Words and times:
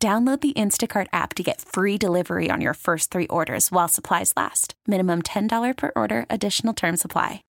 Download 0.00 0.40
the 0.40 0.52
Instacart 0.52 1.08
app 1.12 1.34
to 1.34 1.42
get 1.42 1.60
free 1.60 1.98
delivery 1.98 2.50
on 2.52 2.60
your 2.60 2.74
first 2.74 3.10
three 3.10 3.26
orders 3.26 3.72
while 3.72 3.88
supplies 3.88 4.32
last. 4.36 4.74
Minimum 4.86 5.22
$10 5.22 5.76
per 5.76 5.90
order, 5.96 6.24
additional 6.30 6.72
term 6.72 6.96
supply. 6.96 7.42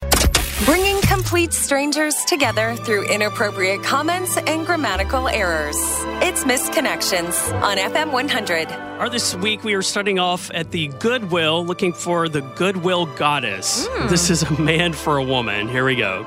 Bringing 0.65 0.99
complete 1.01 1.53
strangers 1.53 2.15
together 2.23 2.75
through 2.75 3.07
inappropriate 3.07 3.83
comments 3.83 4.35
and 4.35 4.65
grammatical 4.65 5.27
errors. 5.27 5.77
It's 6.23 6.43
Missed 6.43 6.73
Connections 6.73 7.38
on 7.61 7.77
FM 7.77 8.11
100. 8.11 8.71
Our 8.97 9.09
this 9.09 9.35
week 9.35 9.63
we 9.63 9.75
are 9.75 9.83
starting 9.83 10.17
off 10.17 10.49
at 10.52 10.71
the 10.71 10.88
Goodwill 10.88 11.63
looking 11.63 11.93
for 11.93 12.27
the 12.27 12.41
Goodwill 12.41 13.05
Goddess. 13.16 13.85
Hmm. 13.88 14.07
This 14.07 14.31
is 14.31 14.41
a 14.41 14.59
man 14.59 14.93
for 14.93 15.17
a 15.17 15.23
woman. 15.23 15.69
Here 15.69 15.85
we 15.85 15.95
go. 15.95 16.25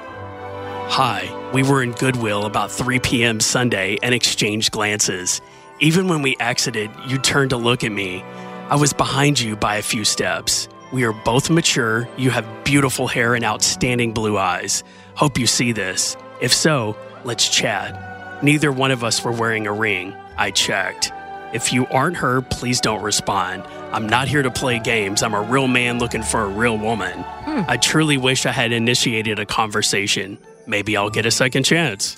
Hi, 0.87 1.51
we 1.53 1.65
were 1.65 1.83
in 1.83 1.93
Goodwill 1.93 2.47
about 2.47 2.71
3 2.71 3.01
p.m. 3.01 3.41
Sunday 3.41 3.99
and 4.05 4.15
exchanged 4.15 4.71
glances. 4.71 5.41
Even 5.83 6.07
when 6.07 6.23
we 6.23 6.37
exited, 6.39 6.91
you 7.09 7.19
turned 7.19 7.51
to 7.51 7.57
look 7.57 7.83
at 7.83 7.91
me. 7.91 8.23
I 8.71 8.77
was 8.77 8.93
behind 8.93 9.41
you 9.41 9.57
by 9.57 9.77
a 9.77 9.83
few 9.83 10.05
steps. 10.05 10.69
We 10.93 11.03
are 11.03 11.13
both 11.13 11.51
mature. 11.51 12.09
You 12.17 12.31
have 12.31 12.47
beautiful 12.65 13.09
hair 13.09 13.35
and 13.35 13.45
outstanding 13.45 14.13
blue 14.15 14.39
eyes. 14.39 14.85
Hope 15.17 15.39
you 15.41 15.49
see 15.49 15.73
this. 15.73 16.17
If 16.41 16.55
so, 16.55 16.97
let's 17.25 17.49
chat. 17.49 18.45
Neither 18.45 18.71
one 18.71 18.93
of 18.93 19.03
us 19.03 19.25
were 19.25 19.33
wearing 19.33 19.67
a 19.67 19.73
ring. 19.73 20.15
I 20.37 20.53
checked. 20.53 21.11
If 21.53 21.73
you 21.73 21.89
aren't 21.89 22.17
her, 22.19 22.43
please 22.43 22.81
don't 22.81 23.03
respond. 23.03 23.65
I'm 23.93 24.09
not 24.09 24.29
here 24.29 24.43
to 24.43 24.53
play 24.53 24.79
games. 24.79 25.23
I'm 25.25 25.35
a 25.35 25.43
real 25.43 25.67
man 25.67 25.99
looking 25.99 26.23
for 26.23 26.43
a 26.43 26.49
real 26.49 26.79
woman. 26.79 27.19
Hmm. 27.45 27.63
I 27.67 27.77
truly 27.77 28.19
wish 28.19 28.47
I 28.47 28.53
had 28.53 28.71
initiated 28.71 29.41
a 29.41 29.47
conversation. 29.47 30.39
Maybe 30.69 30.97
I'll 30.97 31.11
get 31.11 31.27
a 31.27 31.31
second 31.33 31.65
chance. 31.65 32.17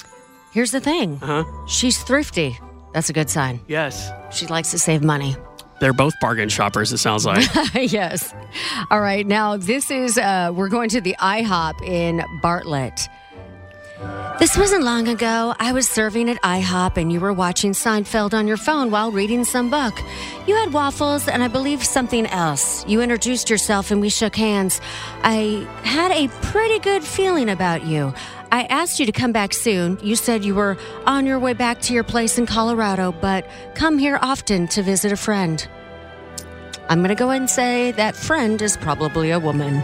Here's 0.52 0.70
the 0.70 0.80
thing 0.80 1.16
Huh? 1.16 1.44
she's 1.66 2.02
thrifty. 2.02 2.58
That's 2.94 3.10
a 3.10 3.12
good 3.12 3.28
sign. 3.28 3.60
Yes. 3.68 4.10
She 4.30 4.46
likes 4.46 4.70
to 4.70 4.78
save 4.78 5.02
money. 5.02 5.36
They're 5.80 5.92
both 5.92 6.14
bargain 6.20 6.48
shoppers, 6.48 6.92
it 6.92 6.98
sounds 6.98 7.26
like. 7.26 7.44
yes. 7.74 8.32
All 8.90 9.00
right. 9.00 9.26
Now, 9.26 9.56
this 9.56 9.90
is, 9.90 10.16
uh, 10.16 10.52
we're 10.54 10.68
going 10.68 10.88
to 10.90 11.00
the 11.00 11.16
IHOP 11.20 11.82
in 11.82 12.24
Bartlett. 12.40 13.08
This 14.38 14.56
wasn't 14.56 14.82
long 14.82 15.08
ago. 15.08 15.54
I 15.58 15.72
was 15.72 15.88
serving 15.88 16.28
at 16.28 16.40
IHOP 16.42 16.96
and 16.96 17.12
you 17.12 17.20
were 17.20 17.32
watching 17.32 17.72
Seinfeld 17.72 18.34
on 18.34 18.46
your 18.46 18.56
phone 18.56 18.90
while 18.90 19.10
reading 19.10 19.44
some 19.44 19.70
book. 19.70 19.94
You 20.46 20.54
had 20.56 20.72
waffles 20.72 21.28
and 21.28 21.42
I 21.42 21.48
believe 21.48 21.84
something 21.84 22.26
else. 22.26 22.86
You 22.86 23.00
introduced 23.00 23.48
yourself 23.48 23.90
and 23.90 24.00
we 24.00 24.08
shook 24.08 24.36
hands. 24.36 24.80
I 25.22 25.66
had 25.84 26.10
a 26.10 26.28
pretty 26.46 26.78
good 26.80 27.04
feeling 27.04 27.48
about 27.48 27.84
you. 27.86 28.12
I 28.55 28.66
asked 28.70 29.00
you 29.00 29.06
to 29.06 29.10
come 29.10 29.33
back 29.33 29.52
soon. 29.52 29.98
You 30.00 30.14
said 30.14 30.44
you 30.44 30.55
were 30.55 30.77
on 31.06 31.27
your 31.27 31.41
way 31.41 31.55
back 31.55 31.80
to 31.83 31.92
your 31.92 32.05
place 32.05 32.38
in 32.38 32.47
Colorado, 32.47 33.11
but 33.11 33.44
come 33.74 33.98
here 33.98 34.16
often 34.22 34.69
to 34.69 34.83
visit 34.84 35.11
a 35.11 35.16
friend. 35.16 35.66
I'm 36.88 37.00
going 37.00 37.08
to 37.08 37.16
go 37.16 37.30
and 37.30 37.50
say 37.50 37.91
that 37.91 38.14
friend 38.14 38.62
is 38.62 38.77
probably 38.77 39.33
a 39.33 39.41
woman. 39.41 39.83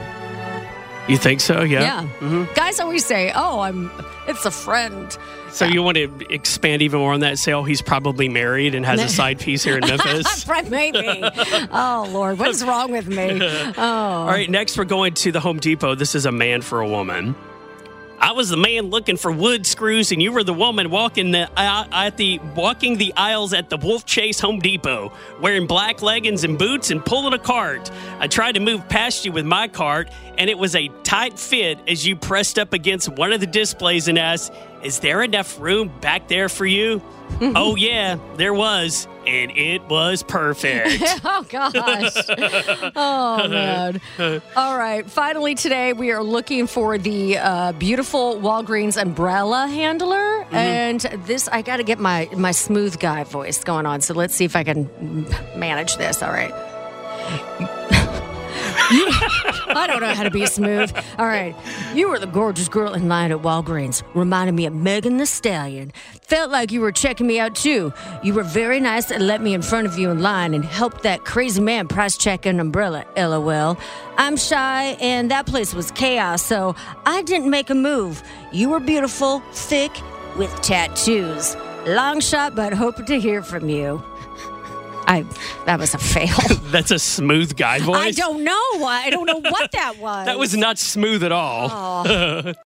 you 1.08 1.18
think 1.18 1.40
so? 1.40 1.62
Yeah. 1.62 1.80
Yeah. 1.80 2.08
Mm-hmm. 2.20 2.54
Guys 2.54 2.78
always 2.78 3.04
say, 3.04 3.32
"Oh, 3.34 3.58
I'm 3.58 3.90
it's 4.28 4.46
a 4.46 4.52
friend." 4.52 5.18
So 5.50 5.64
you 5.64 5.82
want 5.82 5.96
to 5.96 6.32
expand 6.32 6.80
even 6.82 7.00
more 7.00 7.12
on 7.12 7.20
that? 7.20 7.38
Say, 7.38 7.52
oh, 7.52 7.64
he's 7.64 7.82
probably 7.82 8.28
married 8.28 8.76
and 8.76 8.86
has 8.86 9.00
a 9.00 9.08
side 9.08 9.40
piece 9.40 9.64
here 9.64 9.78
in 9.78 9.80
Memphis. 9.88 10.46
Maybe. 10.70 11.24
oh 11.72 12.08
Lord, 12.12 12.38
what 12.38 12.50
is 12.50 12.64
wrong 12.64 12.92
with 12.92 13.08
me? 13.08 13.40
Oh. 13.42 13.72
All 13.78 14.26
right, 14.28 14.48
next 14.48 14.78
we're 14.78 14.84
going 14.84 15.14
to 15.14 15.32
the 15.32 15.40
Home 15.40 15.58
Depot. 15.58 15.96
This 15.96 16.14
is 16.14 16.24
a 16.24 16.30
man 16.30 16.62
for 16.62 16.80
a 16.80 16.86
woman. 16.88 17.34
I 18.30 18.32
was 18.32 18.48
the 18.48 18.56
man 18.56 18.90
looking 18.90 19.16
for 19.16 19.32
wood 19.32 19.66
screws, 19.66 20.12
and 20.12 20.22
you 20.22 20.30
were 20.30 20.44
the 20.44 20.54
woman 20.54 20.88
walking 20.88 21.32
the 21.32 21.50
uh, 21.56 21.84
at 21.90 22.16
the 22.16 22.38
walking 22.54 22.96
the 22.96 23.12
aisles 23.16 23.52
at 23.52 23.70
the 23.70 23.76
Wolfchase 23.76 24.40
Home 24.40 24.60
Depot, 24.60 25.12
wearing 25.40 25.66
black 25.66 26.00
leggings 26.00 26.44
and 26.44 26.56
boots 26.56 26.92
and 26.92 27.04
pulling 27.04 27.32
a 27.32 27.40
cart. 27.40 27.90
I 28.20 28.28
tried 28.28 28.52
to 28.52 28.60
move 28.60 28.88
past 28.88 29.24
you 29.24 29.32
with 29.32 29.44
my 29.44 29.66
cart, 29.66 30.12
and 30.38 30.48
it 30.48 30.56
was 30.56 30.76
a 30.76 30.86
tight 31.02 31.40
fit 31.40 31.80
as 31.88 32.06
you 32.06 32.14
pressed 32.14 32.56
up 32.56 32.72
against 32.72 33.08
one 33.08 33.32
of 33.32 33.40
the 33.40 33.48
displays 33.48 34.06
and 34.06 34.16
asked, 34.16 34.52
"Is 34.84 35.00
there 35.00 35.24
enough 35.24 35.58
room 35.58 35.92
back 36.00 36.28
there 36.28 36.48
for 36.48 36.66
you?" 36.66 37.02
oh 37.40 37.74
yeah, 37.74 38.16
there 38.36 38.54
was, 38.54 39.08
and 39.30 39.52
it 39.56 39.82
was 39.88 40.22
perfect. 40.22 41.02
Oh 41.22 41.44
gosh. 41.48 42.12
oh 42.96 43.48
man. 43.48 44.00
All 44.56 44.76
right. 44.76 45.08
Finally, 45.08 45.54
today 45.54 45.92
we 45.92 46.10
are 46.12 46.22
looking 46.22 46.66
for 46.66 46.98
the 46.98 47.38
uh, 47.38 47.72
beautiful 47.72 48.36
Walgreens 48.36 49.00
umbrella 49.00 49.66
handler, 49.68 50.44
and 50.50 51.00
this 51.26 51.46
I 51.48 51.62
got 51.62 51.76
to 51.76 51.84
get 51.84 51.98
my 51.98 52.28
my 52.36 52.52
smooth 52.52 52.98
guy 52.98 53.24
voice 53.24 53.62
going 53.62 53.86
on. 53.86 54.00
So 54.00 54.14
let's 54.14 54.34
see 54.34 54.44
if 54.44 54.56
I 54.56 54.64
can 54.64 54.88
manage 55.56 55.96
this. 55.96 56.22
All 56.22 56.32
right. 56.32 56.52
I 59.76 59.86
don't 59.86 60.00
know 60.00 60.14
how 60.14 60.24
to 60.24 60.30
be 60.30 60.46
smooth. 60.46 60.92
All 61.18 61.26
right. 61.26 61.54
You 61.94 62.08
were 62.08 62.18
the 62.18 62.26
gorgeous 62.26 62.68
girl 62.68 62.94
in 62.94 63.08
line 63.08 63.32
at 63.32 63.38
Walgreens. 63.38 64.02
Reminded 64.14 64.52
me 64.52 64.66
of 64.66 64.74
Megan 64.74 65.16
Thee 65.16 65.26
Stallion. 65.26 65.92
Felt 66.22 66.50
like 66.50 66.72
you 66.72 66.80
were 66.80 66.92
checking 66.92 67.26
me 67.26 67.38
out 67.38 67.54
too. 67.54 67.92
You 68.22 68.34
were 68.34 68.42
very 68.42 68.80
nice 68.80 69.10
and 69.10 69.26
let 69.26 69.40
me 69.40 69.54
in 69.54 69.62
front 69.62 69.86
of 69.86 69.98
you 69.98 70.10
in 70.10 70.20
line 70.20 70.54
and 70.54 70.64
helped 70.64 71.02
that 71.02 71.24
crazy 71.24 71.60
man 71.60 71.88
price 71.88 72.16
check 72.16 72.46
an 72.46 72.60
umbrella. 72.60 73.04
LOL. 73.16 73.78
I'm 74.16 74.36
shy 74.36 74.96
and 75.00 75.30
that 75.30 75.46
place 75.46 75.74
was 75.74 75.90
chaos, 75.92 76.42
so 76.42 76.74
I 77.06 77.22
didn't 77.22 77.50
make 77.50 77.70
a 77.70 77.74
move. 77.74 78.22
You 78.52 78.68
were 78.70 78.80
beautiful, 78.80 79.40
thick, 79.52 79.92
with 80.36 80.54
tattoos. 80.62 81.56
Long 81.86 82.20
shot, 82.20 82.54
but 82.54 82.72
hoping 82.72 83.06
to 83.06 83.18
hear 83.18 83.42
from 83.42 83.68
you. 83.68 84.02
I 85.10 85.24
that 85.66 85.80
was 85.80 85.92
a 85.92 85.98
fail. 85.98 86.38
That's 86.70 86.92
a 86.92 86.98
smooth 86.98 87.56
guy 87.56 87.80
voice. 87.80 87.96
I 87.96 88.10
don't 88.12 88.44
know. 88.44 88.84
I 88.84 89.10
don't 89.10 89.26
know 89.26 89.40
what 89.40 89.72
that 89.72 89.96
was. 89.98 90.26
That 90.26 90.38
was 90.38 90.56
not 90.56 90.78
smooth 90.78 91.24
at 91.24 91.32
all. 91.32 91.68
Oh. 91.72 92.52